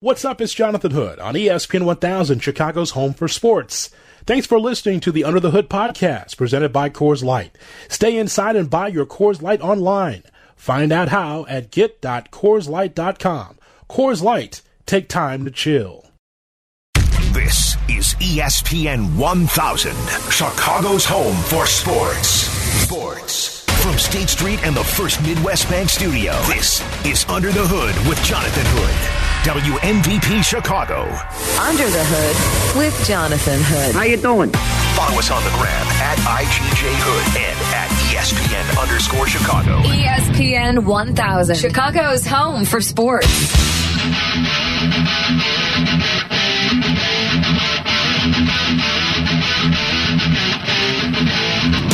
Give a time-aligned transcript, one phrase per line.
[0.00, 0.40] What's up?
[0.40, 3.90] It's Jonathan Hood on ESPN 1000, Chicago's home for sports.
[4.26, 7.58] Thanks for listening to the Under the Hood podcast presented by Coors Light.
[7.88, 10.22] Stay inside and buy your Coors Light online.
[10.54, 13.58] Find out how at get.coorslight.com.
[13.90, 16.06] Coors Light, take time to chill.
[17.32, 19.96] This is ESPN 1000,
[20.30, 22.28] Chicago's home for sports.
[22.28, 23.57] Sports.
[23.88, 28.22] From State Street and the First Midwest Bank Studio, this is Under the Hood with
[28.22, 28.92] Jonathan Hood.
[29.48, 31.04] WMVP Chicago.
[31.56, 33.94] Under the Hood with Jonathan Hood.
[33.94, 34.50] How you doing?
[34.92, 39.80] Follow us on the gram at IGJ Hood and at ESPN underscore Chicago.
[39.88, 43.26] ESPN 1000, Chicago's home for sports.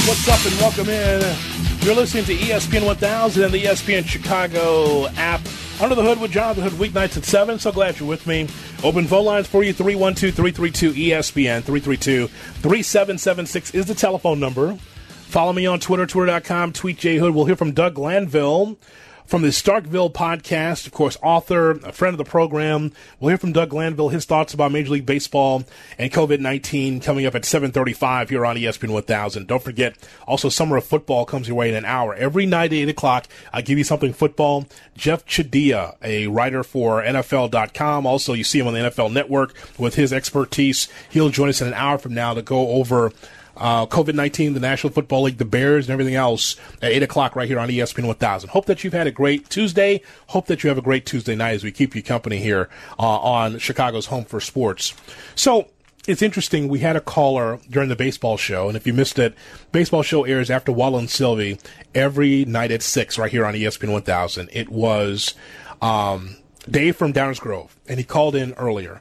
[0.09, 1.54] What's up and welcome in.
[1.85, 5.43] You're listening to ESPN 1000 and the ESPN Chicago app.
[5.83, 7.59] Under the Hood with Jonathan Hood weeknights at 7.
[7.59, 8.49] So glad you're with me.
[8.83, 14.77] Open phone lines for you 312 332 ESPN 332 3776 is the telephone number.
[14.77, 17.35] Follow me on Twitter, twitter.com, tweet J Hood.
[17.35, 18.79] We'll hear from Doug Glanville
[19.27, 22.93] from the Starkville podcast, of course, author, a friend of the program.
[23.19, 25.65] We'll hear from Doug Glanville, his thoughts about Major League Baseball
[25.99, 29.47] and COVID-19 coming up at 735 here on ESPN 1000.
[29.47, 32.15] Don't forget, also Summer of Football comes your way in an hour.
[32.15, 34.67] Every night at 8 o'clock, I give you something football.
[34.97, 38.07] Jeff Chadiha, a writer for NFL.com.
[38.07, 40.89] Also, you see him on the NFL Network with his expertise.
[41.11, 43.13] He'll join us in an hour from now to go over
[43.57, 47.37] uh, COVID 19, the National Football League, the Bears, and everything else at 8 o'clock
[47.37, 48.51] right here on ESPN 1000.
[48.51, 50.03] Hope that you've had a great Tuesday.
[50.29, 53.03] Hope that you have a great Tuesday night as we keep you company here uh,
[53.03, 54.95] on Chicago's Home for Sports.
[55.35, 55.69] So,
[56.07, 56.69] it's interesting.
[56.69, 59.35] We had a caller during the baseball show, and if you missed it,
[59.73, 61.59] baseball show airs after Waddle and Silvy
[61.95, 64.51] every night at six, right here on ESPN 1000.
[64.53, 65.35] It was
[65.81, 66.37] um,
[66.71, 69.01] Dave from Downers Grove, and he called in earlier,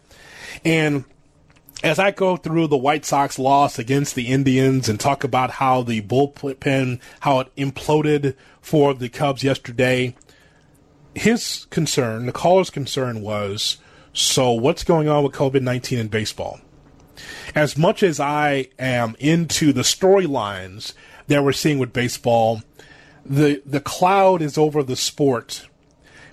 [0.63, 1.03] and
[1.83, 5.83] as I go through the White Sox loss against the Indians and talk about how
[5.83, 10.15] the bullpen, how it imploded for the Cubs yesterday,
[11.13, 13.77] his concern, the caller's concern was,
[14.13, 16.61] so what's going on with COVID 19 in baseball?
[17.53, 20.93] As much as I am into the storylines
[21.27, 22.63] that we're seeing with baseball,
[23.25, 25.67] the, the cloud is over the sport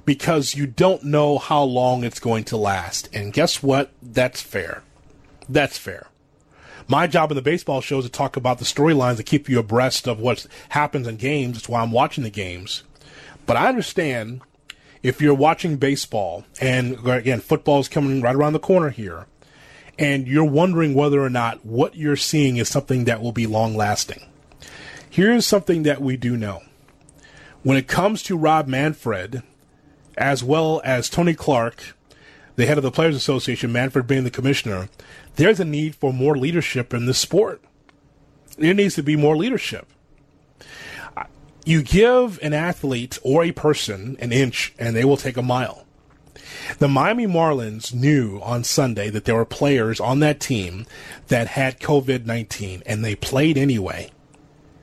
[0.04, 3.08] because you don't know how long it's going to last.
[3.12, 3.92] And guess what?
[4.00, 4.82] That's fair.
[5.50, 6.06] That's fair.
[6.86, 9.58] My job in the baseball show is to talk about the storylines to keep you
[9.58, 11.56] abreast of what happens in games.
[11.56, 12.84] That's why I'm watching the games.
[13.46, 14.42] But I understand
[15.02, 19.26] if you're watching baseball, and again, football is coming right around the corner here,
[19.98, 23.76] and you're wondering whether or not what you're seeing is something that will be long
[23.76, 24.22] lasting.
[25.08, 26.62] Here's something that we do know.
[27.62, 29.42] When it comes to Rob Manfred,
[30.16, 31.96] as well as Tony Clark,
[32.60, 34.90] the head of the Players Association, Manfred being the commissioner,
[35.36, 37.62] there's a need for more leadership in this sport.
[38.58, 39.86] There needs to be more leadership.
[41.64, 45.86] You give an athlete or a person an inch and they will take a mile.
[46.78, 50.84] The Miami Marlins knew on Sunday that there were players on that team
[51.28, 54.10] that had COVID 19 and they played anyway.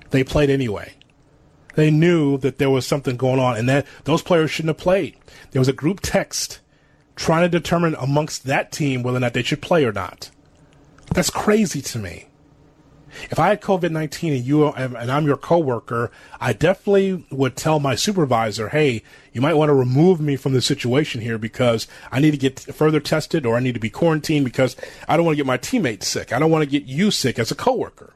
[0.09, 0.95] They played anyway.
[1.75, 5.15] They knew that there was something going on and that those players shouldn't have played.
[5.51, 6.59] There was a group text
[7.17, 10.29] trying to determine amongst that team whether or not they should play or not.
[11.13, 12.27] That's crazy to me.
[13.31, 17.79] If I had COVID 19 and you and I'm your coworker, I definitely would tell
[17.79, 19.01] my supervisor, hey,
[19.33, 22.59] you might want to remove me from the situation here because I need to get
[22.59, 24.75] further tested or I need to be quarantined because
[25.07, 26.31] I don't want to get my teammates sick.
[26.31, 28.13] I don't want to get you sick as a coworker.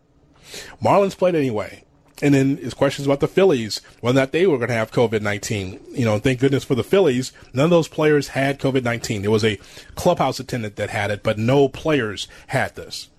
[0.84, 1.84] Marlins played anyway.
[2.22, 4.92] And then his questions about the Phillies, whether or not they were going to have
[4.92, 5.80] COVID 19.
[5.92, 9.22] You know, thank goodness for the Phillies, none of those players had COVID 19.
[9.22, 9.60] There was a
[9.96, 13.10] clubhouse attendant that had it, but no players had this.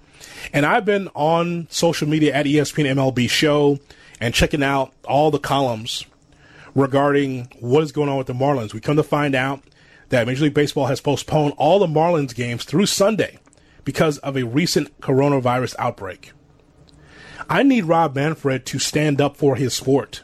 [0.52, 3.78] And I've been on social media at ESPN MLB Show
[4.20, 6.04] and checking out all the columns
[6.74, 8.72] regarding what is going on with the Marlins.
[8.72, 9.62] We come to find out
[10.08, 13.38] that Major League Baseball has postponed all the Marlins games through Sunday
[13.84, 16.32] because of a recent coronavirus outbreak.
[17.52, 20.22] I need Rob Manfred to stand up for his sport.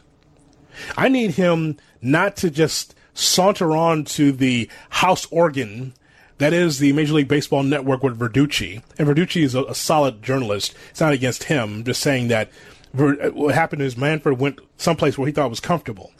[0.97, 5.93] I need him not to just saunter on to the house organ
[6.39, 8.81] that is the Major League Baseball Network with Verducci.
[8.97, 10.73] And Verducci is a, a solid journalist.
[10.89, 11.75] It's not against him.
[11.75, 12.49] I'm just saying that
[12.95, 16.11] Ver, uh, what happened is Manfred went someplace where he thought was comfortable.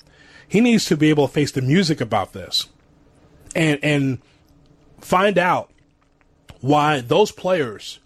[0.48, 2.68] He needs to be able to face the music about this
[3.56, 4.20] and and
[5.02, 5.72] find out
[6.62, 8.00] why those players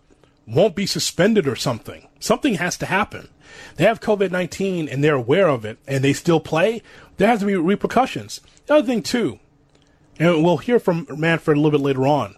[0.47, 2.07] won't be suspended or something.
[2.23, 3.27] Something has to happen.
[3.75, 6.81] They have COVID 19 and they're aware of it and they still play.
[7.17, 8.39] There has to be repercussions.
[8.65, 9.41] The other thing, too,
[10.17, 12.37] and we'll hear from Manfred a little bit later on.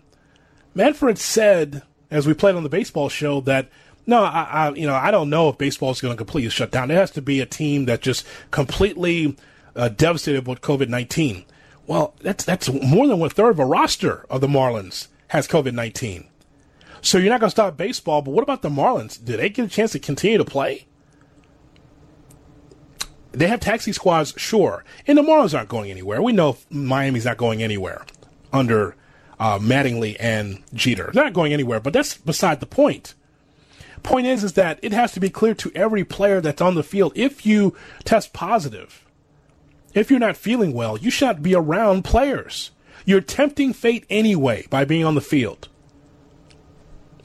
[0.74, 3.70] Manfred said, as we played on the baseball show, that
[4.08, 6.72] no, I, I you know I don't know if baseball is going to completely shut
[6.72, 6.88] down.
[6.88, 9.38] There has to be a team that just completely
[9.76, 11.46] uh, devastated with COVID nineteen.
[11.86, 15.74] Well, that's that's more than one third of a roster of the Marlins has COVID
[15.76, 16.28] nineteen.
[17.06, 19.24] So you're not going to stop baseball, but what about the Marlins?
[19.24, 20.88] Do they get a chance to continue to play?
[23.32, 26.20] They have taxi squads, sure, and the Marlins aren't going anywhere.
[26.20, 28.08] We know Miami's not going anywhere
[28.52, 28.96] under
[29.40, 31.12] uh, Mattingly and Jeter.
[31.14, 33.14] They're not going anywhere, but that's beside the point.
[34.02, 36.82] Point is, is that it has to be clear to every player that's on the
[36.82, 37.14] field.
[37.16, 39.06] If you test positive,
[39.94, 42.72] if you're not feeling well, you should not be around players.
[43.06, 45.70] You're tempting fate anyway by being on the field.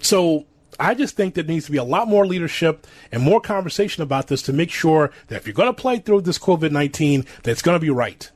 [0.00, 0.46] So
[0.78, 4.28] I just think there needs to be a lot more leadership and more conversation about
[4.28, 7.50] this to make sure that if you're going to play through this COVID 19, that
[7.50, 8.30] it's going to be right.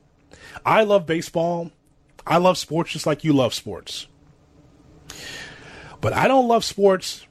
[0.64, 1.70] I love baseball.
[2.26, 4.06] I love sports just like you love sports.
[6.00, 7.26] But I don't love sports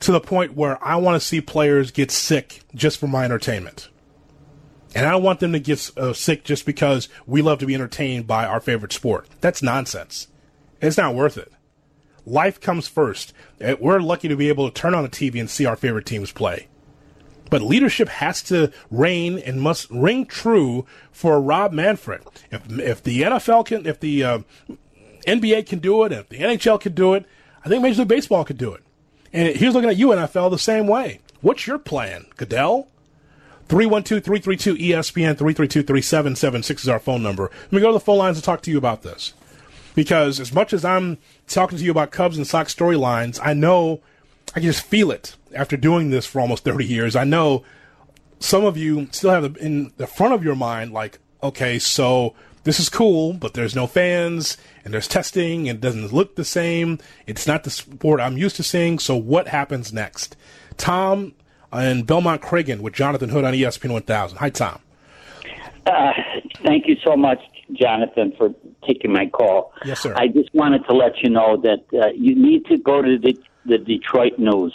[0.00, 3.88] to the point where I want to see players get sick just for my entertainment.
[4.94, 7.74] And I don't want them to get uh, sick just because we love to be
[7.74, 9.28] entertained by our favorite sport.
[9.40, 10.28] That's nonsense.
[10.80, 11.50] It's not worth it.
[12.26, 13.32] Life comes first.
[13.62, 16.06] Uh, we're lucky to be able to turn on the TV and see our favorite
[16.06, 16.68] teams play.
[17.50, 22.22] But leadership has to reign and must ring true for Rob Manfred.
[22.50, 24.38] If, if the NFL can, if the uh,
[25.26, 27.26] NBA can do it, if the NHL can do it,
[27.64, 28.82] I think Major League Baseball could do it.
[29.32, 31.20] And he's looking at you, NFL, the same way.
[31.40, 32.88] What's your plan, Goodell?
[33.68, 37.50] 312-332-ESPN, 332-3776 is our phone number.
[37.64, 39.32] Let me go to the phone lines and talk to you about this.
[39.94, 44.00] Because as much as I'm talking to you about Cubs and Sox storylines, I know
[44.50, 47.16] I can just feel it after doing this for almost 30 years.
[47.16, 47.64] I know
[48.40, 52.80] some of you still have in the front of your mind, like, okay, so this
[52.80, 56.98] is cool, but there's no fans and there's testing and it doesn't look the same.
[57.26, 58.98] It's not the sport I'm used to seeing.
[58.98, 60.36] So what happens next?
[60.76, 61.34] Tom
[61.72, 64.38] and Belmont Cragin with Jonathan Hood on ESPN 1000.
[64.38, 64.80] Hi, Tom.
[65.86, 66.12] Uh,
[66.64, 67.38] thank you so much,
[67.72, 68.50] Jonathan, for
[68.86, 69.72] taking my call.
[69.84, 70.14] Yes, sir.
[70.16, 73.38] I just wanted to let you know that uh, you need to go to the,
[73.64, 74.74] the Detroit News.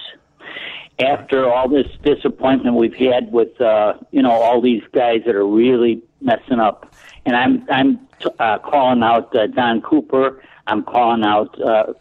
[1.00, 5.47] After all this disappointment we've had with, uh, you know, all these guys that are
[5.47, 6.94] really messing up,
[7.25, 10.44] and I'm I'm t- uh, calling out uh, Don Cooper.
[10.68, 11.94] I'm calling out uh,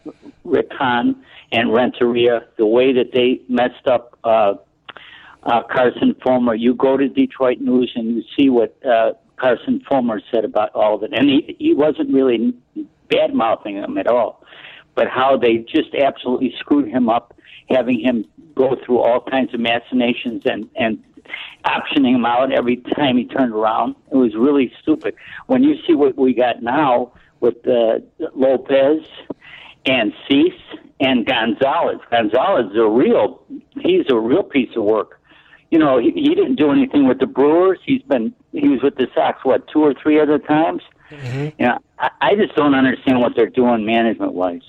[0.45, 2.45] Rick Hahn and Renteria.
[2.57, 4.55] The way that they messed up uh,
[5.45, 6.55] uh, Carson Fulmer.
[6.55, 10.97] You go to Detroit News and you see what uh, Carson Fulmer said about all
[10.97, 12.55] of it, and he he wasn't really
[13.09, 14.45] bad mouthing him at all,
[14.95, 17.35] but how they just absolutely screwed him up,
[17.69, 18.25] having him
[18.55, 21.03] go through all kinds of machinations and and
[21.65, 23.95] optioning him out every time he turned around.
[24.11, 25.15] It was really stupid.
[25.47, 27.99] When you see what we got now with uh,
[28.35, 29.07] Lopez
[29.85, 30.53] and Cease
[31.01, 33.43] and Gonzalez, Gonzalez is a real
[33.81, 35.18] he's a real piece of work
[35.71, 37.79] you know, he, he didn't do anything with the Brewers.
[37.85, 40.83] He's been he was with the Sox what two or three other times.
[41.11, 41.61] Mm-hmm.
[41.61, 44.63] You know, I, I just don't understand what they're doing management wise.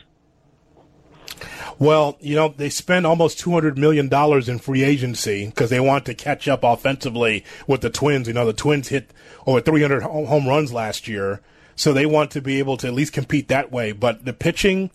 [1.78, 4.13] Well, you know, they spend almost $200 million
[4.50, 8.28] in free agency because they want to catch up offensively with the Twins.
[8.28, 9.12] You know, the Twins hit
[9.48, 11.40] over 300 home runs last year.
[11.78, 13.94] So they want to be able to at least compete that way.
[13.94, 14.92] But the pitching,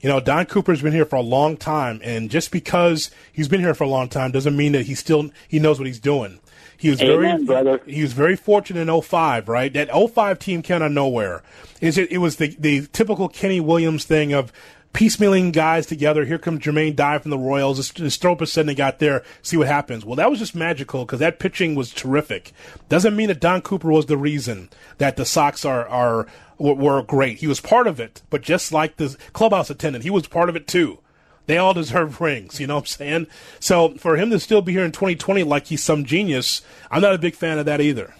[0.00, 3.60] you know, Don Cooper's been here for a long time, and just because he's been
[3.60, 6.40] here for a long time doesn't mean that he still he knows what he's doing.
[6.76, 7.80] He was Amen, very brother.
[7.86, 9.72] he was very fortunate in 05, right?
[9.72, 11.42] That 05 team came out of nowhere.
[11.80, 14.52] Is it, it was the the typical Kenny Williams thing of
[14.94, 16.24] piecemealing guys together.
[16.24, 17.78] Here comes Jermaine Dye from the Royals.
[17.92, 19.22] Stropus said they got there.
[19.42, 20.04] See what happens.
[20.04, 22.52] Well, that was just magical because that pitching was terrific.
[22.88, 26.26] Doesn't mean that Don Cooper was the reason that the Sox are are
[26.58, 27.38] were great.
[27.38, 30.56] He was part of it, but just like the clubhouse attendant, he was part of
[30.56, 30.98] it too.
[31.46, 33.26] They all deserve rings, you know what I'm saying?
[33.60, 37.14] So for him to still be here in 2020 like he's some genius, I'm not
[37.14, 38.14] a big fan of that either.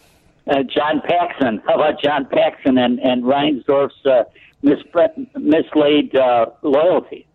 [0.49, 1.61] Uh, John Paxson.
[1.67, 4.25] How about John Paxson and, and Reinsdorf's uh,
[4.63, 7.27] mislaid uh, loyalty?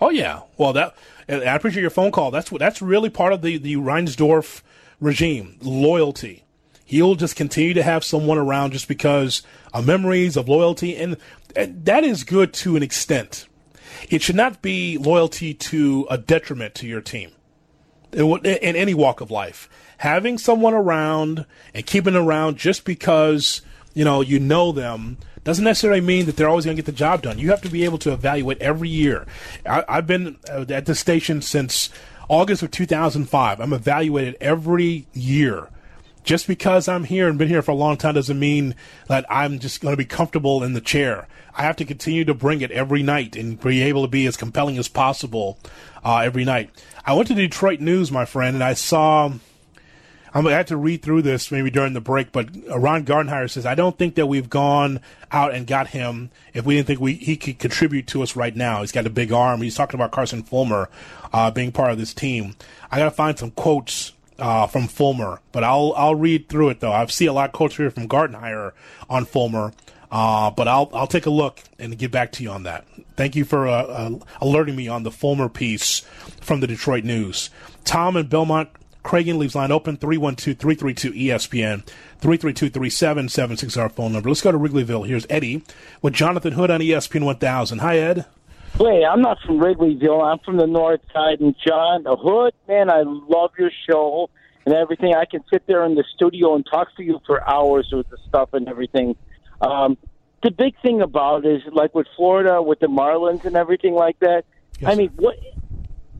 [0.00, 0.40] Oh yeah.
[0.56, 0.96] Well, that
[1.28, 2.30] I appreciate your phone call.
[2.30, 4.62] That's what that's really part of the the Reinsdorf
[4.98, 6.44] regime loyalty.
[6.92, 9.40] He'll just continue to have someone around just because
[9.72, 11.16] of memories of loyalty, and,
[11.56, 13.46] and that is good to an extent.
[14.10, 17.30] It should not be loyalty to a detriment to your team
[18.12, 19.70] in, any walk of life.
[19.96, 23.62] Having someone around and keeping around just because
[23.94, 26.92] you know you know them doesn't necessarily mean that they're always going to get the
[26.92, 27.38] job done.
[27.38, 29.24] You have to be able to evaluate every year.
[29.64, 31.88] I, have been uh, at the station since
[32.28, 33.60] August of 2005.
[33.60, 35.70] I'm evaluated every year
[36.24, 38.74] just because I'm here and been here for a long time doesn't mean
[39.08, 41.26] that I'm just going to be comfortable in the chair.
[41.54, 44.36] I have to continue to bring it every night and be able to be as
[44.36, 45.58] compelling as possible
[46.04, 46.70] uh, every night.
[47.04, 49.32] I went to Detroit News, my friend, and I saw.
[50.34, 53.50] I had to have to read through this maybe during the break, but Ron Gardenhire
[53.50, 55.00] says, I don't think that we've gone
[55.30, 58.56] out and got him if we didn't think we, he could contribute to us right
[58.56, 58.80] now.
[58.80, 59.60] He's got a big arm.
[59.60, 60.88] He's talking about Carson Fulmer
[61.34, 62.56] uh, being part of this team.
[62.90, 66.80] I got to find some quotes uh, from Fulmer, but I'll I'll read through it
[66.80, 66.92] though.
[66.92, 68.72] I see a lot of quotes here from Gardenhire
[69.08, 69.72] on Fulmer,
[70.10, 72.84] uh, but I'll I'll take a look and get back to you on that.
[73.16, 76.00] Thank you for uh, uh alerting me on the Fulmer piece
[76.40, 77.50] from the Detroit News.
[77.84, 78.68] Tom and Belmont
[79.04, 81.86] Cragin leaves line open 312-332-ESPN
[82.20, 84.28] 332-3776 our phone number.
[84.28, 85.06] Let's go to Wrigleyville.
[85.06, 85.62] Here's Eddie
[86.02, 87.78] with Jonathan Hood on ESPN 1000.
[87.78, 88.26] Hi Ed.
[88.78, 90.24] Wait, I'm not from Wrigleyville.
[90.24, 91.40] I'm from the north side.
[91.40, 94.30] And John, the Hood, man, I love your show
[94.64, 95.14] and everything.
[95.14, 98.18] I can sit there in the studio and talk to you for hours with the
[98.28, 99.16] stuff and everything.
[99.60, 99.98] Um,
[100.42, 104.18] the big thing about it is like with Florida, with the Marlins and everything like
[104.20, 104.44] that.
[104.80, 104.90] Yes.
[104.90, 105.36] I mean, what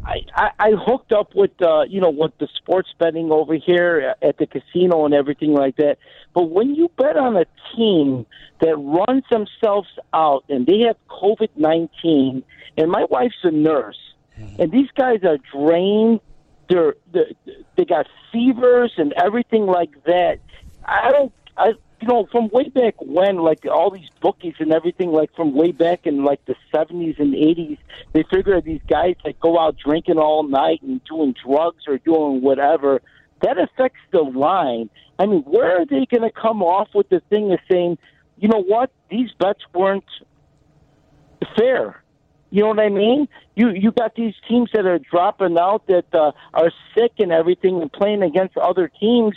[0.04, 4.14] I, I I hooked up with uh, you know with the sports betting over here
[4.22, 5.98] at the casino and everything like that.
[6.34, 8.26] But when you bet on a team
[8.60, 12.42] that runs themselves out and they have COVID nineteen,
[12.76, 13.98] and my wife's a nurse,
[14.58, 16.20] and these guys are drained,
[16.68, 17.30] they're, they're
[17.76, 20.38] they got fevers and everything like that.
[20.84, 25.12] I don't I you know, from way back when, like all these bookies and everything,
[25.12, 27.78] like from way back in like the seventies and eighties,
[28.12, 32.42] they figure these guys that go out drinking all night and doing drugs or doing
[32.42, 33.00] whatever,
[33.42, 34.90] that affects the line.
[35.20, 37.98] I mean, where are they going to come off with the thing of saying,
[38.36, 40.04] you know what, these bets weren't
[41.56, 42.02] fair?
[42.50, 43.28] You know what I mean?
[43.54, 47.80] You you got these teams that are dropping out that uh, are sick and everything
[47.80, 49.36] and playing against other teams,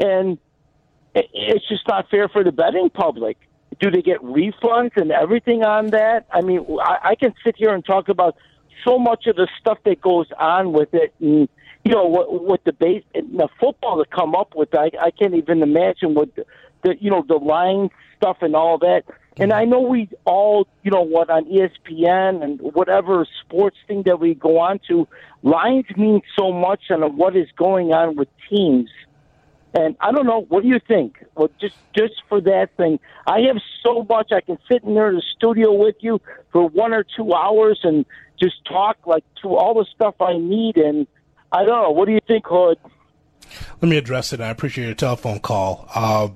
[0.00, 0.38] and
[1.14, 3.36] it's just not fair for the betting public.
[3.80, 6.26] Do they get refunds and everything on that?
[6.32, 8.36] I mean, I, I can sit here and talk about
[8.84, 11.48] so much of the stuff that goes on with it, and
[11.84, 14.74] you know what, what the base, the football to come up with.
[14.74, 16.44] I, I can't even imagine what the,
[16.82, 19.04] the you know the line stuff and all that.
[19.36, 24.20] And I know we all, you know, what on ESPN and whatever sports thing that
[24.20, 25.08] we go on to,
[25.42, 28.90] lines mean so much on what is going on with teams.
[29.74, 30.46] And I don't know.
[30.48, 31.24] What do you think?
[31.36, 34.32] Well, just just for that thing, I have so much.
[34.32, 37.80] I can sit in there in the studio with you for one or two hours
[37.84, 38.04] and
[38.40, 40.76] just talk like to all the stuff I need.
[40.76, 41.06] And
[41.52, 41.90] I don't know.
[41.90, 42.78] What do you think, Hood?
[43.80, 44.40] Let me address it.
[44.40, 45.88] I appreciate your telephone call.
[45.94, 46.28] Uh,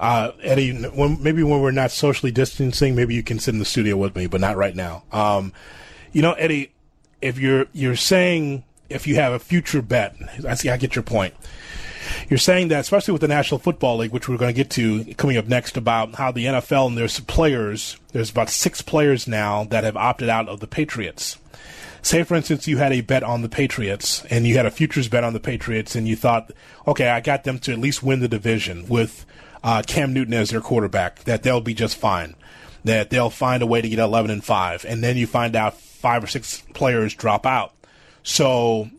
[0.00, 3.64] uh, Eddie, when, maybe when we're not socially distancing, maybe you can sit in the
[3.64, 5.04] studio with me, but not right now.
[5.12, 5.52] Um,
[6.12, 6.72] you know, Eddie,
[7.20, 10.70] if you're you're saying if you have a future bet, I see.
[10.70, 11.34] I get your point
[12.28, 15.14] you're saying that, especially with the National Football League, which we're going to get to
[15.14, 19.64] coming up next, about how the NFL and there's players, there's about six players now
[19.64, 21.38] that have opted out of the Patriots.
[22.02, 25.08] Say, for instance, you had a bet on the Patriots and you had a futures
[25.08, 26.50] bet on the Patriots and you thought,
[26.86, 29.24] okay, I got them to at least win the division with
[29.62, 32.34] uh, Cam Newton as their quarterback, that they'll be just fine,
[32.84, 34.84] that they'll find a way to get 11 and 5.
[34.88, 37.72] And then you find out five or six players drop out.
[38.24, 38.90] So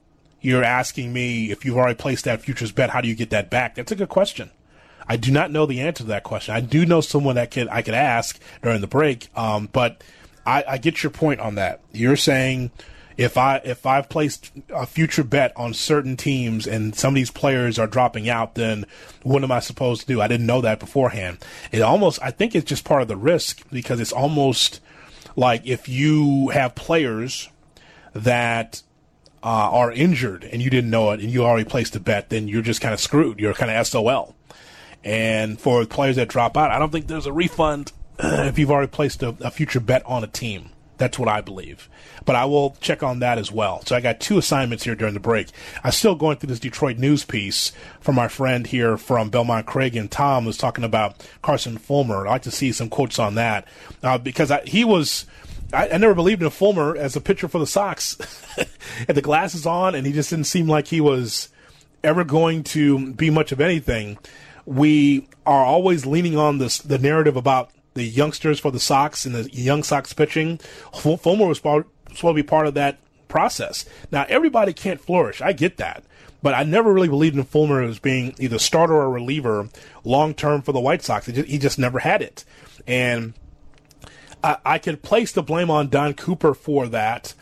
[0.43, 3.49] you're asking me if you've already placed that futures bet, how do you get that
[3.49, 3.75] back?
[3.75, 4.51] That's a good question.
[5.07, 6.55] I do not know the answer to that question.
[6.55, 10.03] I do know someone that could I could ask during the break, um, but
[10.45, 11.81] I, I get your point on that.
[11.91, 12.71] You're saying
[13.17, 17.31] if I if I've placed a future bet on certain teams and some of these
[17.31, 18.85] players are dropping out, then
[19.23, 20.21] what am I supposed to do?
[20.21, 21.37] I didn't know that beforehand.
[21.71, 24.79] It almost I think it's just part of the risk because it's almost
[25.35, 27.49] like if you have players
[28.13, 28.83] that
[29.43, 32.47] uh, are injured and you didn't know it and you already placed a bet, then
[32.47, 33.39] you're just kind of screwed.
[33.39, 34.35] You're kind of SOL.
[35.03, 38.71] And for players that drop out, I don't think there's a refund uh, if you've
[38.71, 40.69] already placed a, a future bet on a team.
[40.97, 41.89] That's what I believe.
[42.23, 43.81] But I will check on that as well.
[43.85, 45.49] So I got two assignments here during the break.
[45.83, 50.09] I'm still going through this Detroit news piece from our friend here from Belmont Cragin
[50.09, 52.25] Tom was talking about Carson Fulmer.
[52.25, 53.67] I'd like to see some quotes on that
[54.01, 55.25] uh, because I, he was
[55.73, 58.17] I, I, never believed in Fulmer as a pitcher for the Sox.
[59.07, 61.49] Had the glasses on, and he just didn't seem like he was
[62.03, 64.17] ever going to be much of anything.
[64.65, 69.35] We are always leaning on this the narrative about the youngsters for the Sox and
[69.35, 70.59] the young Sox pitching.
[70.93, 71.87] Fulmer was supposed
[72.19, 73.85] to be part of that process.
[74.11, 75.41] Now, everybody can't flourish.
[75.41, 76.03] I get that.
[76.41, 79.69] But I never really believed in Fulmer as being either starter or reliever
[80.03, 81.27] long term for the White Sox.
[81.27, 82.43] Just, he just never had it.
[82.85, 83.33] And
[84.43, 87.33] I, could place the blame on Don Cooper for that,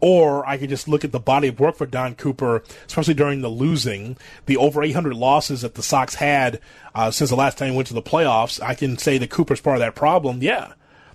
[0.00, 3.40] Or I could just look at the body of work for Don Cooper, especially during
[3.40, 6.60] the losing, the over 800 losses that the Sox had
[6.94, 8.62] uh, since the last time he went to the playoffs.
[8.62, 10.42] I can say that Cooper's part of that problem.
[10.42, 10.74] Yeah,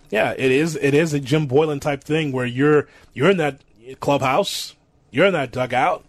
[0.10, 0.75] yeah, it is.
[0.75, 3.62] It is a Jim Boylan type thing where you're you're in that
[4.00, 4.75] clubhouse,
[5.12, 6.03] you're in that dugout.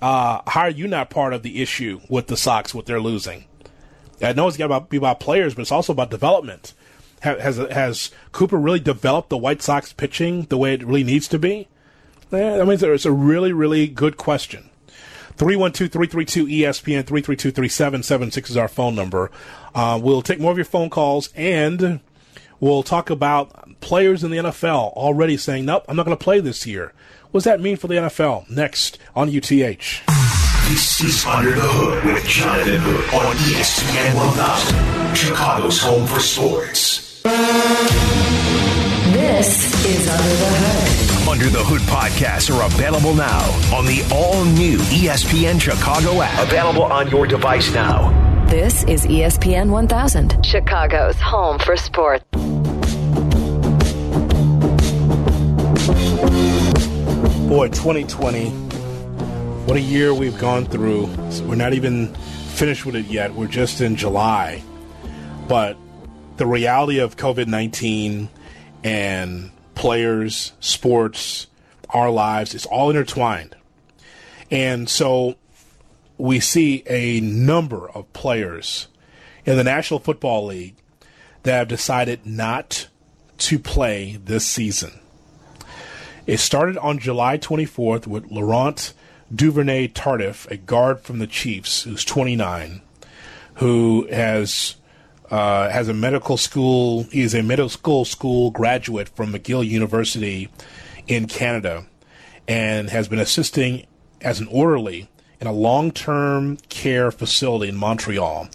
[0.00, 2.72] Uh, how are you not part of the issue with the Sox?
[2.72, 3.44] What they're losing?
[4.22, 6.74] I know it's got to be about players, but it's also about development.
[7.20, 11.38] Has has Cooper really developed the White Sox pitching the way it really needs to
[11.38, 11.68] be?
[12.32, 14.70] I mean, it's a really, really good question.
[15.36, 19.30] 312-332-ESPN, 332-3776 is our phone number.
[19.74, 22.00] Uh, we'll take more of your phone calls, and
[22.60, 26.40] we'll talk about players in the NFL already saying, nope, I'm not going to play
[26.40, 26.92] this year.
[27.30, 28.50] What does that mean for the NFL?
[28.50, 30.02] Next on UTH.
[30.68, 37.09] This is Under the Hood with Jonathan Hood on ESPN 1000, Chicago's home for sports.
[37.22, 37.34] This
[39.84, 41.28] is Under the Hood.
[41.28, 43.44] Under the Hood podcasts are available now
[43.76, 46.42] on the all new ESPN Chicago app.
[46.48, 48.08] Available on your device now.
[48.46, 52.24] This is ESPN 1000, Chicago's home for sports.
[57.48, 58.48] Boy, 2020.
[59.66, 61.04] What a year we've gone through.
[61.42, 63.34] We're not even finished with it yet.
[63.34, 64.62] We're just in July.
[65.48, 65.76] But
[66.40, 68.30] the reality of COVID 19
[68.82, 71.48] and players, sports,
[71.90, 73.54] our lives, it's all intertwined.
[74.50, 75.34] And so
[76.16, 78.88] we see a number of players
[79.44, 80.76] in the National Football League
[81.42, 82.88] that have decided not
[83.36, 84.98] to play this season.
[86.26, 88.94] It started on July 24th with Laurent
[89.34, 92.80] Duvernay Tardif, a guard from the Chiefs, who's 29,
[93.56, 94.76] who has
[95.30, 97.04] uh, has a medical school.
[97.04, 100.48] He is a medical school graduate from McGill University
[101.06, 101.86] in Canada,
[102.48, 103.86] and has been assisting
[104.20, 105.08] as an orderly
[105.40, 108.48] in a long-term care facility in Montreal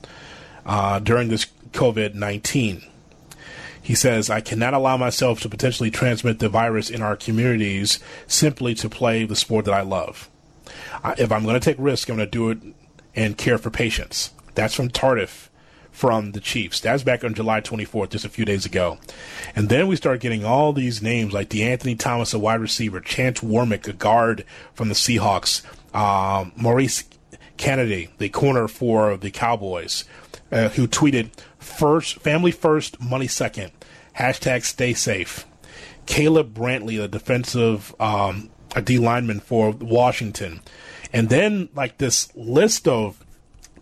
[0.66, 2.84] uh, during this COVID 19.
[3.82, 8.74] He says, I cannot allow myself to potentially transmit the virus in our communities simply
[8.76, 10.28] to play the sport that I love.
[11.04, 12.58] I, if I'm going to take risk, I'm going to do it
[13.16, 14.32] and care for patients.
[14.56, 15.50] That's from Tardif
[15.96, 16.82] from the Chiefs.
[16.82, 18.98] That was back on July 24th, just a few days ago.
[19.56, 23.40] And then we start getting all these names like DeAnthony Thomas, a wide receiver, Chance
[23.40, 25.64] Warmack, a guard from the Seahawks,
[25.96, 27.06] um, Maurice
[27.56, 30.04] Canady, the corner for the Cowboys,
[30.52, 33.72] uh, who tweeted, first family first, money second.
[34.18, 35.46] Hashtag stay safe.
[36.06, 40.62] Caleb Brantley, the defensive um, a D lineman for Washington.
[41.14, 43.26] And then like this list of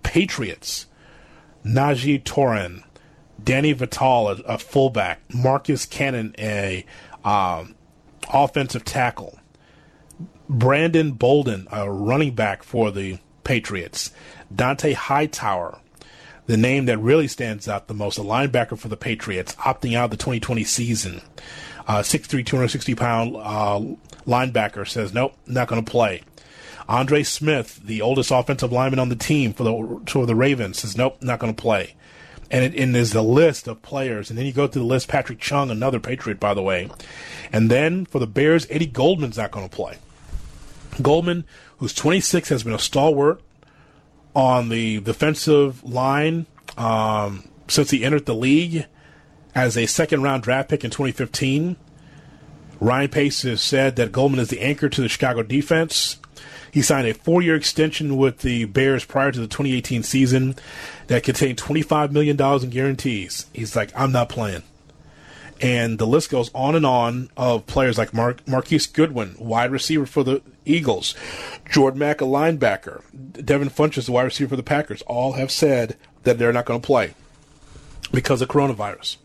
[0.04, 0.86] Patriots,
[1.65, 2.84] Najee Toran,
[3.41, 6.86] Danny Vitale, a, a fullback, Marcus Cannon, a
[7.23, 7.76] um,
[8.34, 9.39] offensive tackle,
[10.49, 14.12] Brandon Bolden, a running back for the Patriots,
[14.54, 15.80] Dont'a Hightower,
[16.45, 20.06] the name that really stands out the most, a linebacker for the Patriots, opting out
[20.06, 21.21] of the 2020 season.
[21.88, 23.80] Uh, 6'3", 260 pound uh,
[24.26, 26.21] linebacker says, nope, not going to play.
[26.93, 30.95] Andre Smith, the oldest offensive lineman on the team for the for the Ravens, says,
[30.95, 31.95] nope, not going to play.
[32.51, 34.29] And, it, and there's a list of players.
[34.29, 36.91] And then you go through the list, Patrick Chung, another Patriot, by the way.
[37.51, 39.97] And then for the Bears, Eddie Goldman's not going to play.
[41.01, 41.45] Goldman,
[41.79, 43.41] who's 26, has been a stalwart
[44.36, 46.45] on the defensive line
[46.77, 48.86] um, since he entered the league
[49.56, 51.75] as a second round draft pick in 2015.
[52.79, 56.19] Ryan Pace has said that Goldman is the anchor to the Chicago defense.
[56.73, 60.55] He signed a four year extension with the Bears prior to the 2018 season
[61.05, 63.45] that contained $25 million in guarantees.
[63.53, 64.63] He's like, I'm not playing.
[65.62, 70.07] And the list goes on and on of players like Mar- Marquise Goodwin, wide receiver
[70.07, 71.13] for the Eagles,
[71.69, 73.03] Jordan Mack, a linebacker,
[73.45, 76.81] Devin Funchess, the wide receiver for the Packers, all have said that they're not going
[76.81, 77.13] to play
[78.12, 79.17] because of coronavirus.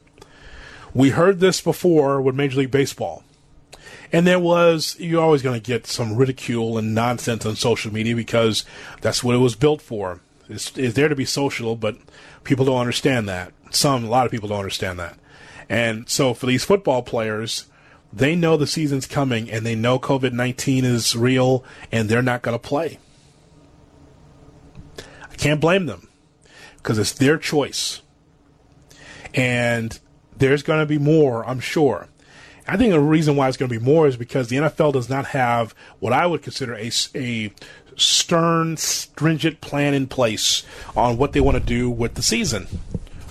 [0.93, 3.25] We heard this before with Major League Baseball.
[4.13, 8.17] And there was, you're always going to get some ridicule and nonsense on social media
[8.17, 8.65] because
[9.01, 10.21] that's what it was built for.
[10.49, 11.99] It's, it's there to be social, but
[12.45, 13.53] people don't understand that.
[13.71, 15.19] Some, a lot of people don't understand that.
[15.69, 17.67] And so for these football players,
[18.13, 22.41] they know the season's coming and they know COVID 19 is real and they're not
[22.43, 22.99] going to play.
[25.31, 26.09] I can't blame them
[26.77, 28.01] because it's their choice.
[29.35, 29.99] And
[30.37, 32.09] there's going to be more, I'm sure.
[32.69, 35.09] I think the reason why it's going to be more is because the NFL does
[35.09, 37.51] not have what I would consider a, a
[37.97, 42.67] stern, stringent plan in place on what they want to do with the season.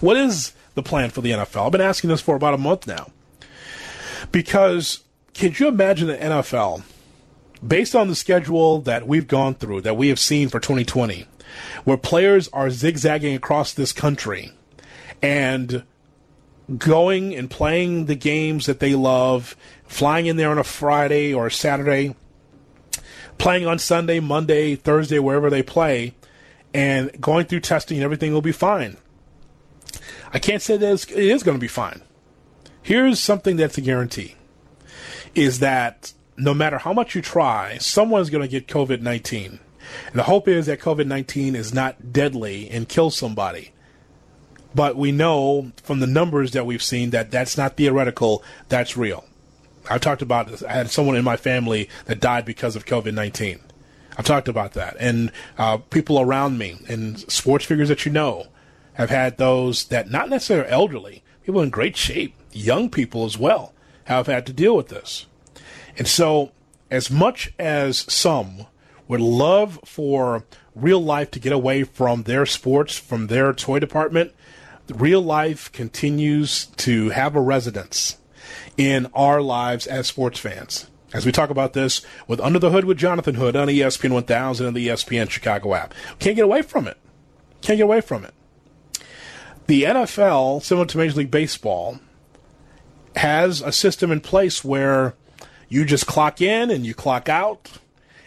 [0.02, 1.68] What is the plan for the NFL?
[1.68, 3.12] I've been asking this for about a month now.
[4.32, 5.02] Because
[5.36, 6.82] could you imagine the NFL
[7.66, 11.28] based on the schedule that we've gone through, that we have seen for 2020,
[11.84, 14.52] where players are zigzagging across this country
[15.22, 15.84] and
[16.76, 21.48] going and playing the games that they love, flying in there on a Friday or
[21.48, 22.16] a Saturday,
[23.38, 26.14] playing on Sunday, Monday, Thursday, wherever they play,
[26.74, 28.98] and going through testing and everything will be fine.
[30.34, 32.02] I can't say that it is going to be fine.
[32.82, 34.36] Here's something that's a guarantee
[35.36, 39.60] is that no matter how much you try, someone's going to get COVID 19.
[40.08, 43.72] And the hope is that COVID 19 is not deadly and kills somebody.
[44.78, 49.26] But we know from the numbers that we've seen that that's not theoretical, that's real.
[49.90, 50.62] I talked about this.
[50.62, 53.60] I had someone in my family that died because of COVID 19.
[54.20, 54.96] I've talked about that.
[55.00, 58.50] And uh, people around me and sports figures that you know
[58.94, 63.74] have had those that not necessarily elderly, people in great shape, young people as well,
[64.04, 65.26] have had to deal with this.
[65.98, 66.52] And so,
[66.92, 68.68] as much as some
[69.08, 70.44] would love for
[70.76, 74.34] real life to get away from their sports, from their toy department,
[74.90, 78.18] real life continues to have a residence
[78.78, 80.90] in our lives as sports fans.
[81.14, 84.66] As we talk about this with Under the Hood with Jonathan Hood on ESPN 1000
[84.66, 85.94] and the ESPN Chicago app.
[86.20, 86.98] Can't get away from it.
[87.62, 88.34] Can't get away from it.
[89.68, 92.00] The NFL, similar to Major League Baseball,
[93.16, 95.16] has a system in place where
[95.70, 97.72] you just clock in and you clock out,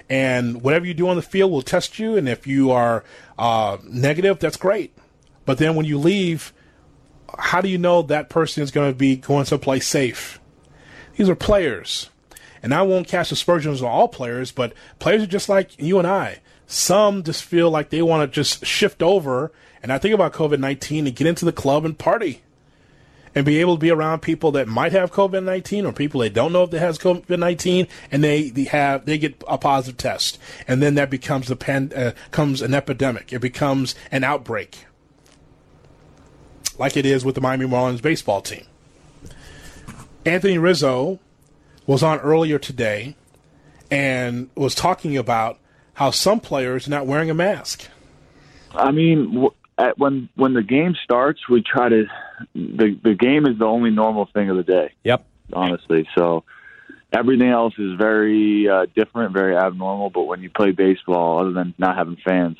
[0.08, 2.16] and whatever you do on the field will test you.
[2.16, 3.04] And if you are
[3.38, 4.94] uh, negative, that's great.
[5.44, 6.52] But then when you leave,
[7.38, 10.40] how do you know that person is going to be going someplace safe?
[11.16, 12.10] These are players.
[12.62, 16.06] And I won't cast aspersions on all players, but players are just like you and
[16.06, 16.40] I.
[16.66, 19.50] Some just feel like they want to just shift over,
[19.82, 22.42] and I think about COVID 19 and get into the club and party
[23.34, 26.28] and be able to be around people that might have COVID nineteen or people they
[26.28, 29.96] don't know if they has COVID nineteen, and they, they have they get a positive
[29.96, 33.32] test, and then that becomes a pan, uh, comes an epidemic.
[33.32, 34.84] It becomes an outbreak,
[36.80, 38.64] like it is with the Miami Marlins baseball team.
[40.24, 41.20] Anthony Rizzo
[41.86, 43.14] was on earlier today
[43.90, 45.58] and was talking about
[45.94, 47.86] how some players are not wearing a mask.
[48.72, 52.06] I mean, at, when when the game starts, we try to
[52.54, 54.92] the the game is the only normal thing of the day.
[55.04, 55.26] Yep.
[55.52, 56.44] Honestly, so
[57.12, 60.08] everything else is very uh, different, very abnormal.
[60.08, 62.56] But when you play baseball, other than not having fans,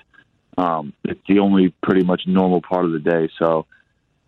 [0.59, 3.30] um, it's the only pretty much normal part of the day.
[3.38, 3.66] So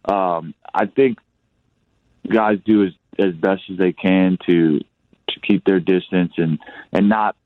[0.05, 1.19] um, I think
[2.29, 4.81] guys do as as best as they can to
[5.29, 6.59] to keep their distance and
[6.93, 7.37] and not.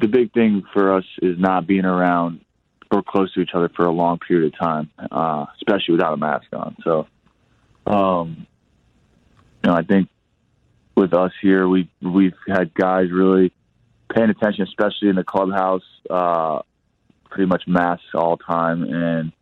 [0.00, 2.40] The big thing for us is not being around
[2.90, 6.16] or close to each other for a long period of time, uh, especially without a
[6.16, 6.76] mask on.
[6.84, 7.06] So,
[7.86, 8.46] um,
[9.62, 10.08] you know, I think
[10.96, 13.52] with us here, we we've had guys really
[14.14, 16.60] paying attention, especially in the clubhouse, uh,
[17.30, 19.32] pretty much masks all time, and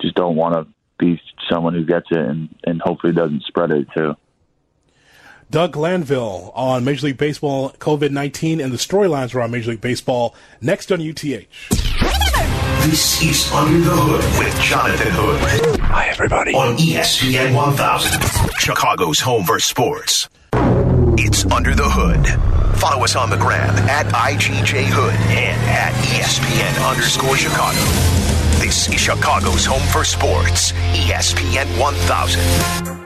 [0.00, 3.88] just don't want to be someone who gets it and, and hopefully doesn't spread it
[3.96, 4.14] too.
[5.50, 10.34] Doug Glanville on Major League Baseball COVID 19 and the storylines around Major League Baseball
[10.60, 11.46] next on UTH.
[12.86, 15.80] This is Under the Hood with Jonathan Hood.
[15.80, 16.52] Hi, everybody.
[16.54, 20.28] On ESPN 1000, Chicago's home for sports.
[21.18, 22.26] It's Under the Hood.
[22.78, 28.35] Follow us on the gram at IGJ Hood and at ESPN underscore Chicago.
[28.58, 33.05] This is Chicago's home for sports, ESPN 1000.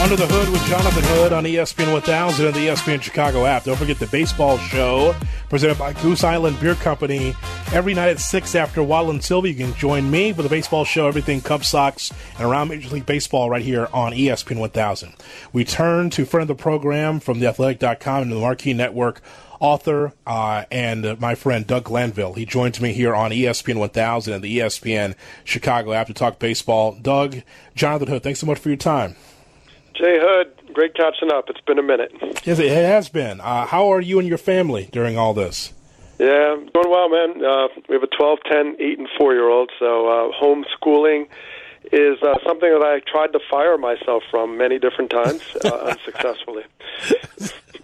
[0.00, 3.64] Under the Hood with Jonathan Hood on ESPN 1000 and the ESPN Chicago app.
[3.64, 5.14] Don't forget the baseball show
[5.50, 7.34] presented by Goose Island Beer Company
[7.74, 9.50] every night at 6 after Waddle and Silvy.
[9.50, 13.04] You can join me for the baseball show, everything Cubs, Sox, and around Major League
[13.04, 15.12] Baseball right here on ESPN 1000.
[15.52, 19.20] We turn to friend of the program from theathletic.com and the Marquee Network
[19.60, 22.32] author uh, and my friend Doug Glanville.
[22.32, 26.92] He joins me here on ESPN 1000 and the ESPN Chicago app to talk baseball.
[26.92, 27.42] Doug,
[27.74, 29.14] Jonathan Hood, thanks so much for your time.
[30.00, 31.50] Jay Hood, great catching up.
[31.50, 32.10] It's been a minute.
[32.44, 33.38] Yes, it has been.
[33.42, 35.74] Uh, how are you and your family during all this?
[36.18, 37.44] Yeah, doing well, man.
[37.44, 41.26] Uh, we have a 12, 10, 8, and 4 year old, so uh, homeschooling
[41.92, 46.64] is uh, something that I tried to fire myself from many different times, uh, unsuccessfully.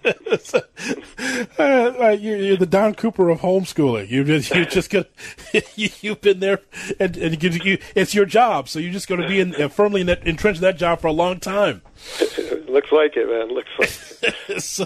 [1.59, 4.09] uh, you're the Don Cooper of homeschooling.
[4.09, 5.07] You've just, you're just gonna,
[5.75, 6.59] you, have been there,
[6.99, 8.69] and, and you, you, it's your job.
[8.69, 11.01] So you're just going to be in, uh, firmly in that, entrenched in that job
[11.01, 11.81] for a long time.
[12.67, 13.49] Looks like it, man.
[13.49, 14.61] Looks like it.
[14.61, 14.83] so,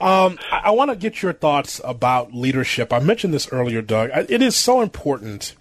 [0.00, 2.92] um, I, I want to get your thoughts about leadership.
[2.92, 4.10] I mentioned this earlier, Doug.
[4.12, 5.54] It is so important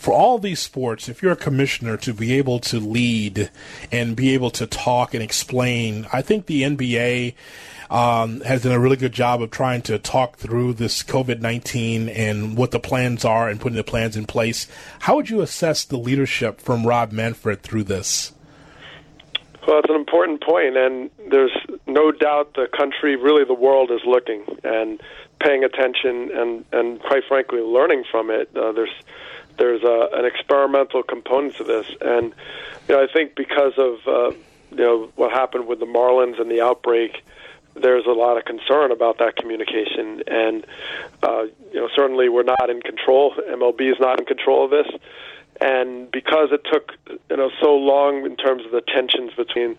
[0.00, 3.50] for all these sports, if you're a commissioner to be able to lead
[3.92, 7.34] and be able to talk and explain, I think the NBA
[7.90, 12.08] um, has done a really good job of trying to talk through this COVID 19
[12.08, 14.66] and what the plans are and putting the plans in place.
[15.00, 18.32] How would you assess the leadership from Rob Manfred through this?
[19.68, 21.54] Well, it's an important point, and there's
[21.86, 24.98] no doubt the country, really the world, is looking and
[25.40, 28.48] paying attention, and and quite frankly, learning from it.
[28.56, 28.88] Uh, there's
[29.60, 32.32] there's a, an experimental component to this, and
[32.88, 34.30] you know, I think because of uh,
[34.70, 37.22] you know what happened with the Marlins and the outbreak,
[37.74, 40.66] there's a lot of concern about that communication, and
[41.22, 43.34] uh, you know certainly we're not in control.
[43.34, 44.88] MLB is not in control of this,
[45.60, 46.92] and because it took
[47.30, 49.78] you know so long in terms of the tensions between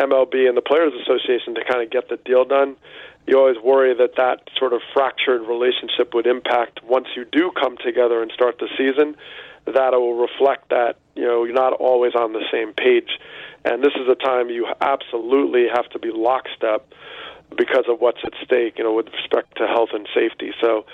[0.00, 2.76] MLB and the Players Association to kind of get the deal done,
[3.26, 7.76] you always worry that that sort of fractured relationship would impact once you do come
[7.76, 9.14] together and start the season.
[9.66, 13.18] That it will reflect that you know you're not always on the same page,
[13.64, 16.88] and this is a time you absolutely have to be lockstep
[17.56, 20.52] because of what's at stake, you know, with respect to health and safety.
[20.60, 20.86] So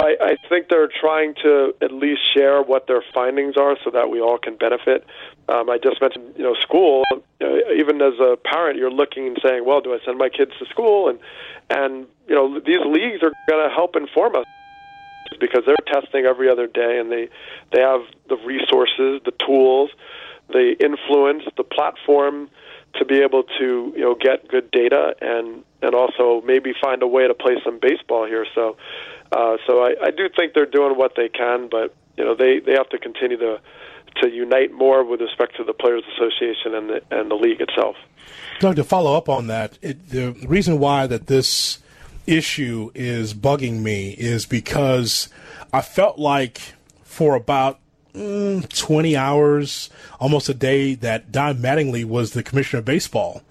[0.00, 4.10] I, I think they're trying to at least share what their findings are so that
[4.10, 5.06] we all can benefit.
[5.48, 7.04] Um, I just mentioned, you know, school.
[7.12, 10.52] Uh, even as a parent, you're looking and saying, "Well, do I send my kids
[10.58, 11.18] to school?" And
[11.70, 14.46] and you know, these leagues are going to help inform us
[15.40, 17.28] because they're testing every other day, and they
[17.72, 19.90] they have the resources, the tools,
[20.48, 22.48] the influence, the platform
[22.94, 27.06] to be able to you know get good data and and also maybe find a
[27.06, 28.46] way to play some baseball here.
[28.54, 28.76] So,
[29.32, 32.60] uh, so I, I do think they're doing what they can, but you know they
[32.60, 33.60] they have to continue to
[34.22, 37.96] to unite more with respect to the players' association and the and the league itself.
[38.60, 41.78] Doug, to follow up on that, it, the reason why that this
[42.26, 45.28] issue is bugging me is because
[45.72, 47.78] I felt like for about
[48.14, 53.42] mm, 20 hours, almost a day, that Don Mattingly was the commissioner of baseball.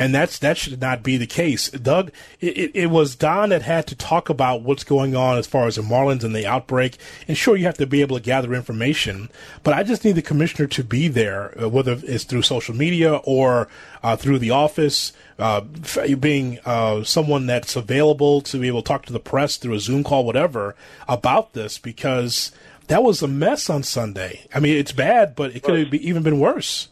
[0.00, 1.68] And that's that should not be the case.
[1.68, 2.10] Doug,
[2.40, 5.76] it, it, was Don that had to talk about what's going on as far as
[5.76, 6.96] the Marlins and the outbreak.
[7.28, 9.28] And sure, you have to be able to gather information,
[9.62, 13.16] but I just need the commissioner to be there, uh, whether it's through social media
[13.24, 13.68] or
[14.02, 19.04] uh, through the office, uh, being uh, someone that's available to be able to talk
[19.04, 20.74] to the press through a Zoom call, whatever,
[21.08, 22.52] about this, because
[22.86, 24.46] that was a mess on Sunday.
[24.54, 26.88] I mean, it's bad, but it could have even been worse.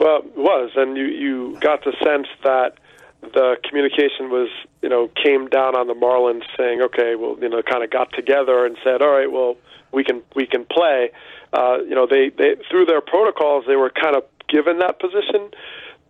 [0.00, 2.78] Well, it was, and you you got the sense that
[3.20, 4.48] the communication was,
[4.80, 8.10] you know, came down on the Marlins saying, okay, well, you know, kind of got
[8.14, 9.58] together and said, all right, well,
[9.92, 11.10] we can we can play.
[11.52, 15.50] Uh, you know, they they through their protocols they were kind of given that position,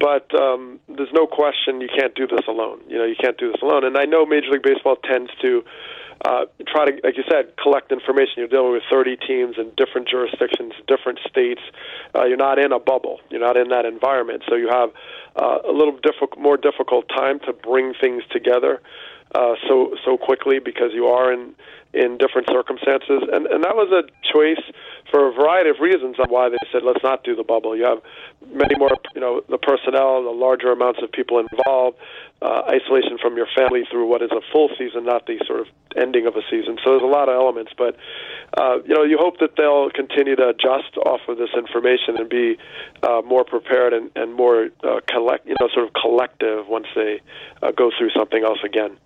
[0.01, 2.81] but um, there's no question you can't do this alone.
[2.89, 3.85] You know, you can't do this alone.
[3.85, 5.63] And I know Major League Baseball tends to
[6.25, 8.35] uh, try to, like you said, collect information.
[8.39, 11.61] You're dealing with 30 teams in different jurisdictions, different states.
[12.15, 13.21] Uh, you're not in a bubble.
[13.31, 14.91] You're not in that environment, so you have
[15.37, 18.81] uh, a little difficult, more difficult time to bring things together
[19.35, 21.55] uh, so so quickly because you are in
[21.93, 24.63] in different circumstances, and and that was a choice
[25.11, 27.77] for a variety of reasons on why they said let's not do the bubble.
[27.77, 28.03] You have
[28.53, 31.99] many more, you know, the personnel, the larger amounts of people involved,
[32.43, 35.67] uh, isolation from your family through what is a full season, not the sort of
[35.97, 36.79] ending of a season.
[36.83, 37.97] So there's a lot of elements, but
[38.57, 42.29] uh, you know, you hope that they'll continue to adjust off of this information and
[42.29, 42.57] be
[43.03, 47.21] uh, more prepared and, and more uh, collect, you know, sort of collective once they
[47.63, 48.97] uh, go through something else again.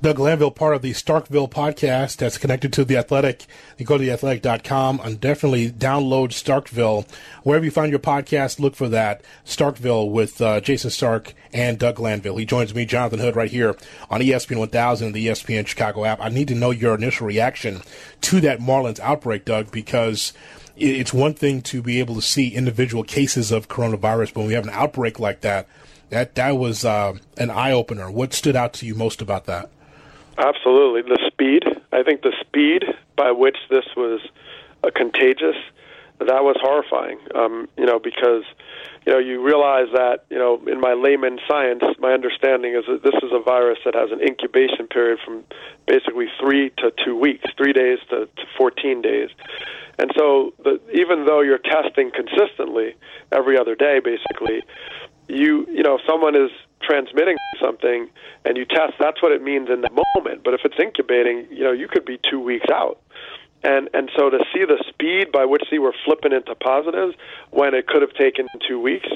[0.00, 3.46] Doug Glanville, part of the Starkville podcast that's connected to The Athletic.
[3.78, 7.10] You go to theathletic.com and definitely download Starkville.
[7.42, 9.22] Wherever you find your podcast, look for that.
[9.44, 12.36] Starkville with uh, Jayson Stark and Doug Glanville.
[12.36, 13.76] He joins me, Jonathan Hood, right here
[14.08, 16.20] on ESPN 1000 and the ESPN Chicago app.
[16.20, 17.82] I need to know your initial reaction
[18.20, 20.32] to that Marlins outbreak, Doug, because
[20.76, 24.54] it's one thing to be able to see individual cases of coronavirus, but when we
[24.54, 25.66] have an outbreak like that,
[26.10, 28.10] that that was uh, an eye opener.
[28.10, 29.70] What stood out to you most about that?
[30.38, 31.64] Absolutely, the speed.
[31.92, 32.84] I think the speed
[33.16, 34.20] by which this was
[34.84, 35.56] uh, contagious
[36.20, 37.18] that was horrifying.
[37.34, 38.42] Um, you know, because
[39.06, 43.02] you know you realize that you know in my layman science, my understanding is that
[43.02, 45.44] this is a virus that has an incubation period from
[45.86, 49.30] basically three to two weeks, three days to, to 14 days.
[50.00, 52.94] And so, the, even though you're testing consistently
[53.32, 54.62] every other day, basically,
[55.28, 56.50] you you know if someone is
[56.82, 58.08] transmitting something
[58.44, 60.42] and you test that's what it means in the moment.
[60.44, 63.00] But if it's incubating you know you could be 2 weeks out.
[63.62, 67.14] And and so to see the speed by which they were flipping into positives
[67.50, 69.08] when it could have taken 2 weeks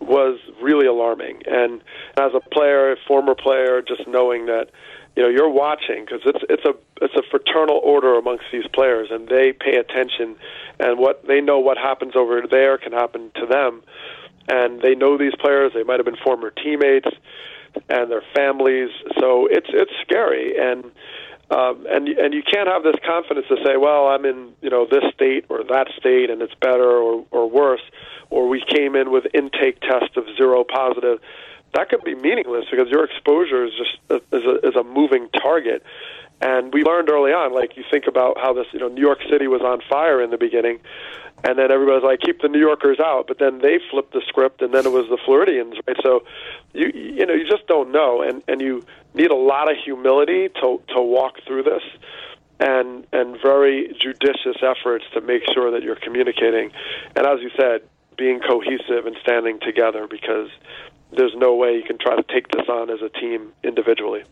[0.00, 1.42] was really alarming.
[1.46, 1.80] And
[2.18, 4.70] as a player a former player just knowing that
[5.16, 9.08] you know you're watching because it's it's a it's a fraternal order amongst these players,
[9.10, 10.36] and they pay attention,
[10.78, 13.82] and what they know what happens over there can happen to them,
[14.48, 15.72] and they know these players.
[15.74, 17.08] They might have been former teammates,
[17.88, 18.90] and their families.
[19.18, 20.84] So it's it's scary, and
[21.50, 24.86] um, and and you can't have this confidence to say, well, I'm in you know
[24.90, 27.82] this state or that state, and it's better or or worse,
[28.30, 31.20] or we came in with intake test of zero positive
[31.76, 35.82] that could be meaningless because your exposure is just is a, is a moving target.
[36.40, 39.18] And we learned early on, like you think about how this, you know, New York
[39.30, 40.80] City was on fire in the beginning,
[41.44, 43.26] and then everybody was like, keep the New Yorkers out.
[43.28, 45.96] But then they flipped the script, and then it was the Floridians, right?
[46.02, 46.24] So,
[46.72, 50.48] you you know, you just don't know, and and you need a lot of humility
[50.48, 51.82] to to walk through this,
[52.58, 56.72] and and very judicious efforts to make sure that you're communicating,
[57.14, 57.82] and as you said,
[58.16, 60.48] being cohesive and standing together because
[61.12, 64.24] there's no way you can try to take this on as a team individually.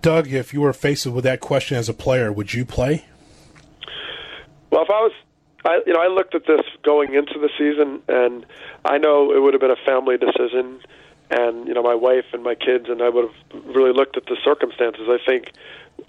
[0.00, 3.04] Doug, if you were faced with that question as a player, would you play?
[4.70, 5.12] Well, if I was,
[5.64, 8.46] I you know, I looked at this going into the season, and
[8.84, 10.80] I know it would have been a family decision,
[11.30, 14.26] and you know, my wife and my kids, and I would have really looked at
[14.26, 15.08] the circumstances.
[15.08, 15.52] I think,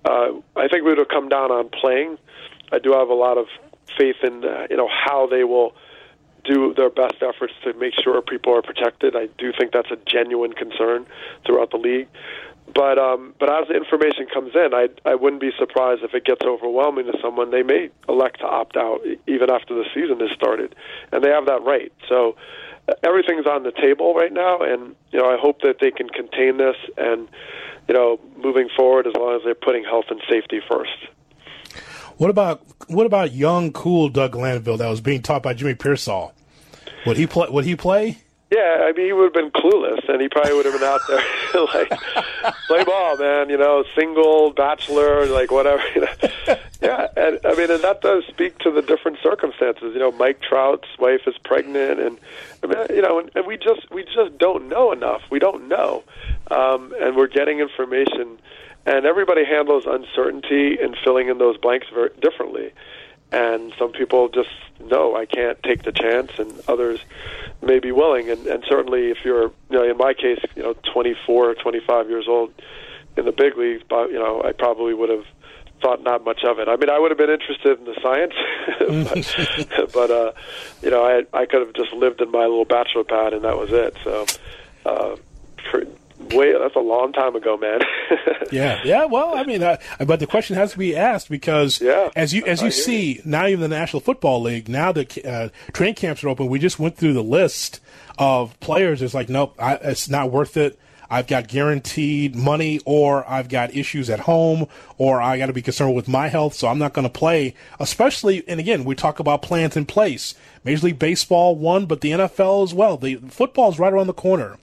[0.06, 2.17] uh, I think we would have come down on playing.
[2.72, 3.48] I do have a lot of
[3.98, 5.74] faith in uh, you know how they will
[6.43, 9.15] do their best efforts to make sure people are protected.
[9.15, 11.06] I do think that's a genuine concern
[11.45, 12.08] throughout the league.
[12.73, 16.23] But um, but as the information comes in, I I wouldn't be surprised if it
[16.23, 17.49] gets overwhelming to someone.
[17.49, 20.75] They may elect to opt out even after the season has started,
[21.12, 21.91] and they have that right.
[22.08, 22.36] So
[23.04, 26.58] everything's on the table right now, and you know I hope that they can contain
[26.58, 27.28] this and
[27.88, 31.08] you know moving forward as long as they're putting health and safety first.
[32.19, 36.34] What about what about young, cool Doug Glanville that was being taught by Jimmy Piersall?
[37.05, 37.47] Would he play?
[37.49, 38.17] Would he play?
[38.51, 40.99] Yeah, I mean, he would have been clueless, and he probably would have been out
[41.08, 41.23] there
[41.73, 41.89] like
[42.67, 43.49] play ball, man.
[43.49, 45.82] You know, single, bachelor, like whatever.
[46.82, 49.93] Yeah, and I mean, and that does speak to the different circumstances.
[49.93, 52.17] You know, Mike Trout's wife is pregnant, and
[52.63, 55.21] I mean, you know, and, and we just we just don't know enough.
[55.29, 56.03] We don't know,
[56.51, 58.39] um, and we're getting information,
[58.86, 62.72] and everybody handles uncertainty and filling in those blanks very differently
[63.32, 67.00] and some people just no, I can't take the chance, and others
[67.62, 68.30] may be willing.
[68.30, 72.10] And, and certainly, if you're, you know, in my case, you know, 24 or 25
[72.10, 72.54] years old
[73.18, 75.26] in the big leagues, but you know, I probably would have
[75.82, 76.68] thought not much of it.
[76.68, 78.34] I mean, I would have been interested in the science,
[79.68, 80.32] but, but uh,
[80.82, 83.58] you know, I I could have just lived in my little bachelor pad, and that
[83.58, 83.96] was it.
[84.04, 84.26] So.
[84.86, 85.18] Uh,
[85.70, 85.84] for,
[86.19, 87.79] way that's a long time ago, man.
[88.51, 89.05] yeah, yeah.
[89.05, 92.45] Well, I mean, uh, but the question has to be asked because yeah, as you
[92.45, 93.21] as you see you.
[93.25, 96.47] now, even the National Football League, now the uh, training camps are open.
[96.47, 97.79] We just went through the list
[98.17, 99.01] of players.
[99.01, 100.77] It's like, nope, I, it's not worth it.
[101.10, 105.62] I've got guaranteed money, or I've got issues at home, or I got to be
[105.62, 107.55] concerned with my health, so I'm not going to play.
[107.79, 110.36] Especially, and again, we talk about plans in place.
[110.63, 112.98] Major League Baseball won, but the NFL as well.
[112.98, 114.58] The football is right around the corner.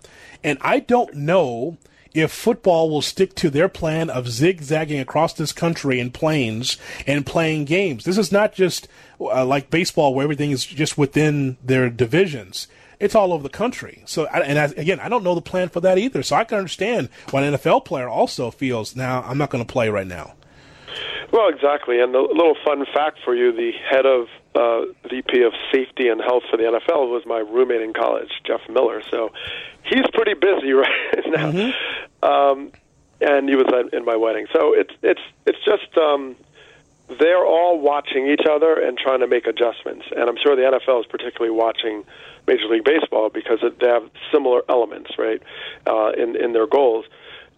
[0.45, 1.79] And I don't know
[2.15, 7.27] if football will stick to their plan of zigzagging across this country in planes and
[7.27, 8.05] playing games.
[8.05, 8.89] This is not just
[9.21, 12.69] uh, like baseball where everything is just within their divisions.
[12.99, 14.03] It's all over the country.
[14.07, 16.23] So, and again, I don't know the plan for that either.
[16.23, 19.71] So I can understand why an NFL player also feels, now I'm not going to
[19.71, 20.35] play right now.
[21.33, 22.01] Well, exactly.
[22.01, 26.21] And a little fun fact for you: the head of uh, VP of Safety and
[26.21, 29.03] Health for the NFL was my roommate in college, Jeff Miller.
[29.11, 29.33] So
[29.85, 32.25] he's pretty busy right now, mm-hmm.
[32.25, 32.73] um,
[33.21, 34.47] and he was in my wedding.
[34.53, 36.37] So it's it's it's just um,
[37.19, 40.07] they're all watching each other and trying to make adjustments.
[40.11, 42.05] And I'm sure the NFL is particularly watching
[42.47, 45.43] Major League Baseball because they have similar elements, right,
[45.87, 47.05] uh, in in their goals.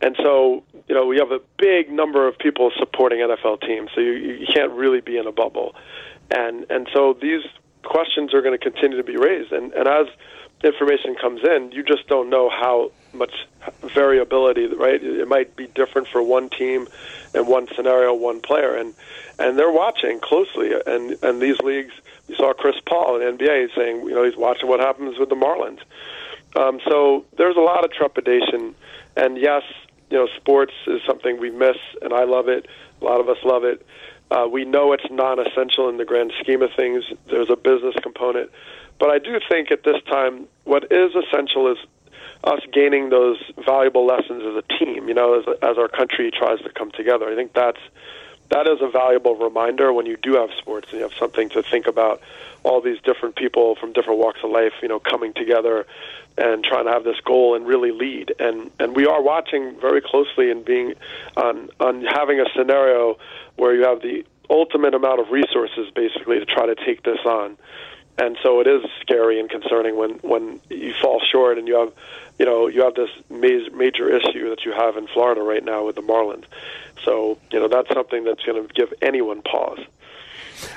[0.00, 4.00] And so, you know, we have a big number of people supporting NFL teams, so
[4.00, 5.74] you, you can't really be in a bubble.
[6.30, 7.42] And and so these
[7.84, 9.52] questions are going to continue to be raised.
[9.52, 10.06] And and as
[10.62, 13.32] information comes in, you just don't know how much
[13.94, 15.02] variability, right?
[15.02, 16.88] It might be different for one team
[17.34, 18.94] and one scenario, one player, and
[19.38, 20.72] and they're watching closely.
[20.86, 21.92] And and these leagues,
[22.28, 25.36] you saw Chris Paul in NBA saying, you know, he's watching what happens with the
[25.36, 25.80] Marlins.
[26.56, 28.74] Um, so there's a lot of trepidation,
[29.16, 29.62] and yes,
[30.10, 32.66] you know, sports is something we miss, and I love it.
[33.00, 33.86] A lot of us love it.
[34.30, 37.04] Uh, we know it's non-essential in the grand scheme of things.
[37.30, 38.50] There's a business component,
[38.98, 41.78] but I do think at this time, what is essential is
[42.44, 45.08] us gaining those valuable lessons as a team.
[45.08, 47.28] You know, as, as our country tries to come together.
[47.28, 47.80] I think that's
[48.50, 51.62] that is a valuable reminder when you do have sports and you have something to
[51.62, 52.22] think about
[52.64, 55.86] all these different people from different walks of life, you know, coming together
[56.36, 58.34] and trying to have this goal and really lead.
[58.38, 60.94] And and we are watching very closely and being
[61.36, 63.18] on on having a scenario
[63.58, 67.58] where you have the ultimate amount of resources basically to try to take this on.
[68.16, 71.92] And so it is scary and concerning when when you fall short and you have
[72.38, 75.86] you know you have this major, major issue that you have in Florida right now
[75.86, 76.44] with the Marlins.
[77.04, 79.80] So you know that's something that's going to give anyone pause.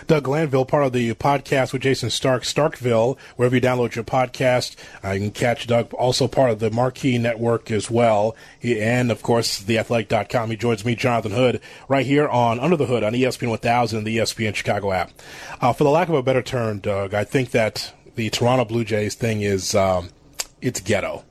[0.07, 4.75] Doug Glanville, part of the podcast with Jayson Stark, Starkville, wherever you download your podcast.
[5.03, 8.35] Uh, you can catch Doug, also part of the Marquee Network as well.
[8.59, 10.49] He, and, of course, theathletic.com.
[10.49, 14.07] He joins me, Jonathan Hood, right here on Under the Hood on ESPN 1000 and
[14.07, 15.11] the ESPN Chicago app.
[15.59, 18.83] Uh, for the lack of a better term, Doug, I think that the Toronto Blue
[18.83, 20.09] Jays thing is, um,
[20.61, 21.23] it's ghetto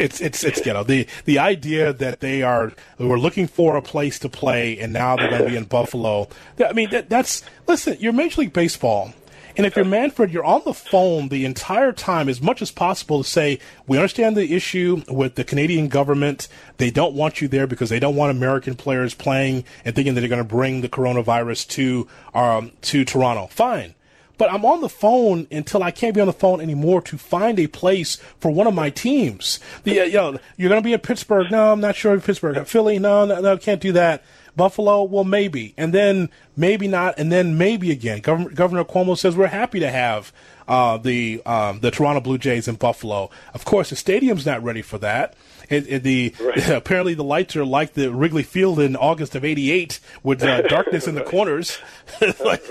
[0.00, 0.82] it's it's it's ghetto.
[0.82, 5.16] The the idea that they are we're looking for a place to play and now
[5.16, 6.28] they're going to be in Buffalo.
[6.64, 7.96] I mean that, that's listen.
[8.00, 9.12] You're Major League Baseball.
[9.56, 13.22] And if you're Manfred, you're on the phone the entire time as much as possible
[13.22, 16.46] to say, we understand the issue with the Canadian government.
[16.76, 20.20] They don't want you there because they don't want American players playing and thinking that
[20.20, 23.48] they're going to bring the coronavirus to um, to Toronto.
[23.48, 23.94] Fine
[24.40, 27.58] but I'm on the phone until I can't be on the phone anymore to find
[27.58, 29.60] a place for one of my teams.
[29.84, 31.50] The, uh, you know, you're going to be in Pittsburgh.
[31.50, 32.66] No, I'm not sure in Pittsburgh.
[32.66, 32.98] Philly.
[32.98, 34.24] No, no, no, can't do that.
[34.56, 38.20] Buffalo, well, maybe, and then maybe not, and then maybe again.
[38.20, 40.32] Governor, Governor Cuomo says we're happy to have
[40.66, 43.28] uh, the um, the Toronto Blue Jays in Buffalo.
[43.52, 45.34] Of course, the stadium's not ready for that.
[45.70, 46.68] It, it, the right.
[46.70, 51.06] apparently the lights are like the Wrigley Field in August of '88 with uh, darkness
[51.06, 51.78] in the corners,
[52.44, 52.68] like,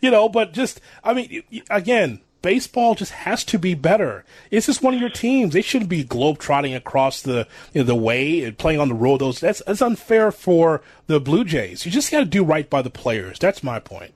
[0.00, 0.28] you know.
[0.28, 4.24] But just, I mean, again, baseball just has to be better.
[4.50, 5.54] It's just one of your teams.
[5.54, 9.20] They shouldn't be globetrotting across the you know, the way and playing on the road.
[9.20, 11.86] Those that's that's unfair for the Blue Jays.
[11.86, 13.38] You just got to do right by the players.
[13.38, 14.12] That's my point.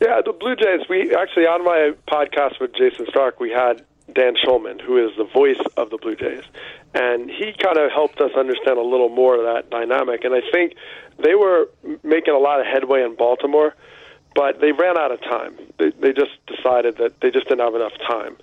[0.00, 0.88] Yeah, the Blue Jays.
[0.88, 3.84] We actually on my podcast with Jayson Stark, we had
[4.16, 6.42] Dan Shulman, who is the voice of the Blue Jays,
[6.94, 10.24] and he kind of helped us understand a little more of that dynamic.
[10.24, 10.74] And I think
[11.18, 11.68] they were
[12.02, 13.74] making a lot of headway in Baltimore,
[14.34, 15.54] but they ran out of time.
[15.78, 18.36] They, they just decided that they just didn't have enough time,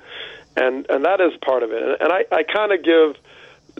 [0.55, 1.81] and and that is part of it.
[1.81, 3.15] And, and I, I kind of give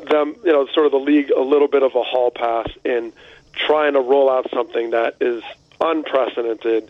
[0.10, 3.14] them, you know, sort of the league a little bit of a hall pass in
[3.54, 5.44] trying to roll out something that is
[5.80, 6.90] unprecedented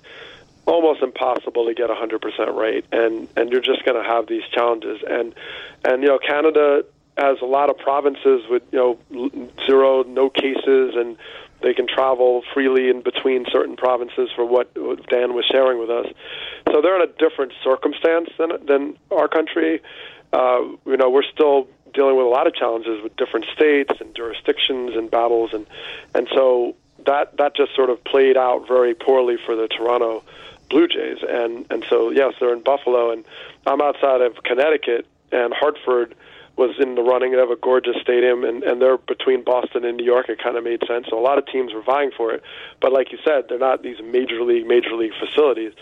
[0.65, 4.43] almost impossible to get a 100% rate and and you're just going to have these
[4.51, 5.33] challenges and
[5.83, 6.85] and you know Canada
[7.17, 8.79] has a lot of provinces with you
[9.11, 11.17] know zero no cases and
[11.61, 14.73] they can travel freely in between certain provinces for what
[15.07, 16.07] Dan was sharing with us.
[16.69, 19.81] So they're in a different circumstance than than our country.
[20.33, 24.13] Uh, you know, we're still dealing with a lot of challenges with different states and
[24.15, 25.65] jurisdictions and battles and
[26.13, 30.23] and so that that just sort of played out very poorly for the Toronto
[30.69, 33.23] Blue Jays and and so yes, they're in Buffalo and
[33.65, 36.15] I'm outside of Connecticut and Hartford
[36.55, 37.31] was in the running.
[37.31, 40.29] They have a gorgeous stadium, and, and they're between Boston and New York.
[40.29, 41.07] It kind of made sense.
[41.09, 42.43] So a lot of teams were vying for it.
[42.79, 45.73] But like you said, they're not these major league, major league facilities.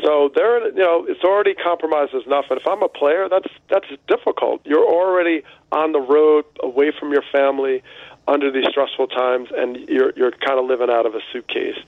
[0.00, 2.46] So they're, you know, it's already compromised enough.
[2.50, 4.62] And if I'm a player, that's that's difficult.
[4.64, 7.82] You're already on the road, away from your family,
[8.28, 11.78] under these stressful times, and you're you're kind of living out of a suitcase.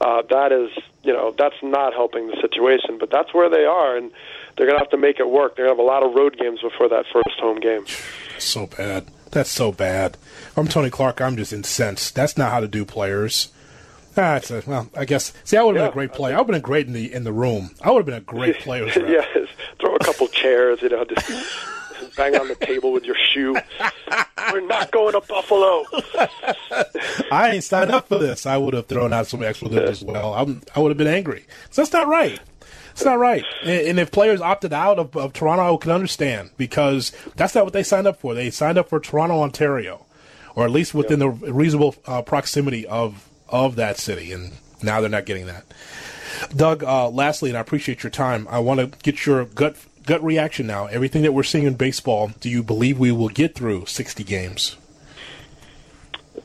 [0.00, 0.70] Uh, that is,
[1.02, 2.98] you know, that's not helping the situation.
[2.98, 4.10] But that's where they are, and
[4.56, 5.56] they're going to have to make it work.
[5.56, 7.84] They're going to have a lot of road games before that first home game.
[8.32, 9.08] That's so bad.
[9.30, 10.16] That's so bad.
[10.56, 11.20] I'm Tony Clark.
[11.20, 12.14] I'm just incensed.
[12.14, 13.50] That's not how to do players.
[14.16, 15.32] Ah, a, well, I guess.
[15.42, 16.34] See, I would have yeah, been a great player.
[16.34, 17.70] I would have been great in the in the room.
[17.82, 18.86] I would have been a great player.
[18.86, 19.48] yes,
[19.80, 20.80] throw a couple chairs.
[20.82, 21.26] You know, just
[22.16, 23.56] bang on the table with your shoe.
[24.52, 25.84] We're not going to Buffalo.
[27.30, 28.46] I ain't signed up for this.
[28.46, 30.34] I would have thrown out some expletives as well.
[30.34, 31.46] I'm, I would have been angry.
[31.70, 32.40] So that's not right.
[32.92, 33.44] It's not right.
[33.62, 37.64] And, and if players opted out of, of Toronto, I can understand because that's not
[37.64, 38.34] what they signed up for.
[38.34, 40.06] They signed up for Toronto, Ontario,
[40.54, 44.32] or at least within the reasonable uh, proximity of of that city.
[44.32, 45.64] And now they're not getting that.
[46.54, 48.46] Doug, uh, lastly, and I appreciate your time.
[48.50, 49.76] I want to get your gut
[50.06, 50.86] gut reaction now.
[50.86, 54.76] Everything that we're seeing in baseball, do you believe we will get through 60 games?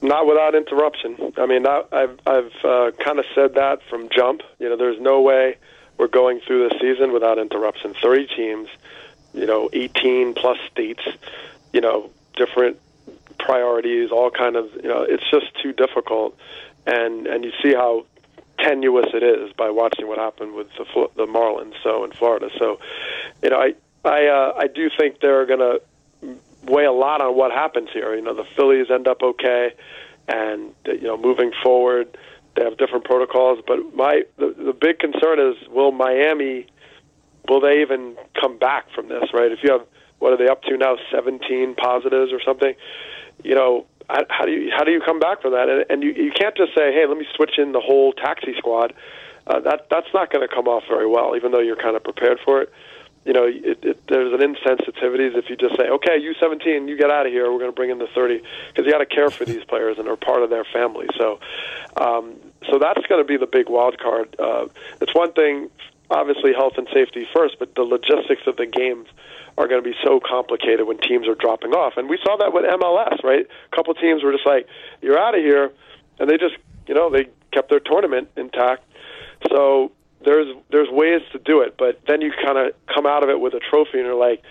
[0.02, 1.34] Not without interruption.
[1.38, 4.42] I mean, I, I've I've uh, kind of said that from jump.
[4.60, 5.58] You know, there's no way
[5.98, 7.94] we're going through the season without interruption.
[8.02, 8.70] 30 teams,
[9.34, 11.02] you know, 18 plus states,
[11.74, 12.80] you know, different
[13.40, 16.38] priorities, all kind of, you know, it's just too difficult.
[16.86, 18.06] And and you see how
[18.64, 20.86] tenuous it is by watching what happened with the
[21.16, 22.50] the Marlins so in Florida.
[22.58, 22.80] So,
[23.44, 25.82] you know, I I uh, I do think they're going to
[26.66, 28.14] weigh a lot on what happens here.
[28.16, 29.74] You know, the Phillies end up okay,
[30.28, 32.18] and you know, moving forward,
[32.56, 36.66] They have different protocols, but my the, the big concern is will Miami
[37.48, 39.34] will they even come back from this?
[39.34, 39.52] Right?
[39.52, 39.86] If you have
[40.20, 40.98] what are they up to now?
[41.12, 42.74] Seventeen positives or something.
[43.44, 43.86] You know,
[44.30, 45.70] how do you how do you come back from that?
[45.70, 48.54] And, and you you can't just say, hey, let me switch in the whole taxi
[48.58, 48.94] squad.
[49.48, 52.04] Uh, that that's not going to come off very well, even though you're kind of
[52.04, 52.72] prepared for it.
[53.26, 56.98] You know, it, it, there's an insensitivities if you just say, okay, you 17, you
[56.98, 57.52] get out of here.
[57.52, 59.98] We're going to bring in the 30 because you got to care for these players
[59.98, 61.08] and they're part of their family.
[61.18, 61.40] So,
[61.98, 62.36] um,
[62.72, 64.36] so that's going to be the big wild card.
[64.40, 64.68] Uh,
[65.02, 65.70] it's one thing,
[66.10, 69.08] obviously, health and safety first, but the logistics of the games
[69.58, 71.94] are going to be so complicated when teams are dropping off.
[71.98, 73.46] And we saw that with MLS, right?
[73.46, 74.68] A couple teams were just like,
[75.02, 75.72] "You're out of here,"
[76.20, 76.56] and they just,
[76.88, 78.84] you know, they kept their tournament intact.
[79.50, 79.92] So
[80.24, 83.40] there's there's ways to do it, but then you kind of come out of it
[83.40, 84.42] with a trophy, and you're like,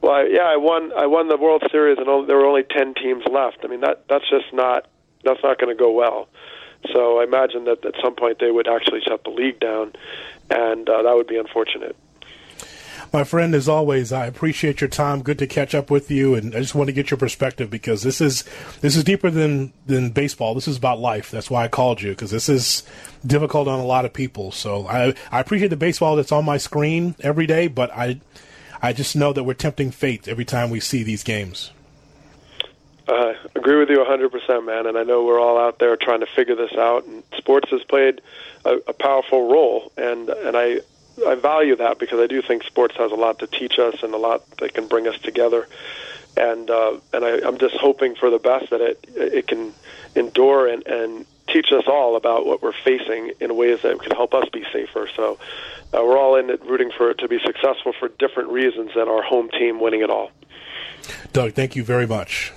[0.00, 3.24] "Well, yeah, I won I won the World Series, and there were only ten teams
[3.30, 4.86] left." I mean, that that's just not
[5.24, 6.28] that's not going to go well.
[6.92, 9.92] So I imagine that at some point they would actually shut the league down,
[10.50, 11.96] and uh, that would be unfortunate.
[13.10, 15.22] My friend, as always, I appreciate your time.
[15.22, 18.02] Good to catch up with you, and I just want to get your perspective because
[18.02, 18.44] this is
[18.82, 20.54] this is deeper than than baseball.
[20.54, 21.30] This is about life.
[21.30, 22.82] That's why I called you because this is
[23.26, 24.52] difficult on a lot of people.
[24.52, 28.20] So I I appreciate the baseball that's on my screen every day, but I
[28.82, 31.72] I just know that we're tempting fate every time we see these games.
[33.08, 34.86] Uh, agree with you 100%, man.
[34.86, 37.06] And I know we're all out there trying to figure this out.
[37.06, 38.20] And sports has played
[38.66, 40.80] a, a powerful role, and and I
[41.26, 44.12] I value that because I do think sports has a lot to teach us and
[44.12, 45.66] a lot that can bring us together.
[46.36, 49.72] And uh, and I, I'm just hoping for the best that it it can
[50.14, 54.34] endure and, and teach us all about what we're facing in ways that can help
[54.34, 55.08] us be safer.
[55.16, 55.38] So
[55.94, 59.08] uh, we're all in it rooting for it to be successful for different reasons than
[59.08, 60.30] our home team winning it all.
[61.32, 62.52] Doug, thank you very much.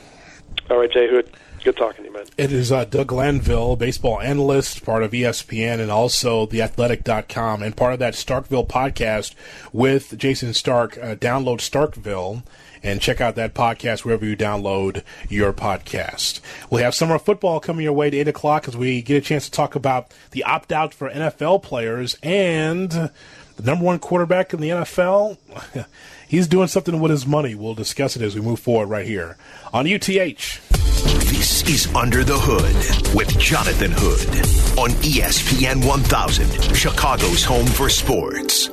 [0.72, 1.30] All right, Jay Hood.
[1.65, 2.24] Good talking to you, man.
[2.38, 7.91] It is uh, Doug Glanville, baseball analyst, part of ESPN and also theathletic.com, and part
[7.91, 9.36] of that Starkville podcast
[9.74, 10.97] with Jayson Stark.
[10.97, 12.43] Uh, download Starkville
[12.82, 16.39] and check out that podcast wherever you download your podcast.
[16.69, 19.43] We'll have summer football coming your way to 8 o'clock as we get a chance
[19.45, 23.11] to talk about the opt out for NFL players and the
[23.61, 25.38] number one quarterback in the NFL.
[26.32, 27.56] He's doing something with his money.
[27.56, 29.36] We'll discuss it as we move forward right here
[29.74, 30.08] on UTH.
[30.08, 34.30] This is Under the Hood with Jonathan Hood
[34.80, 38.70] on ESPN 1000, Chicago's home for sports.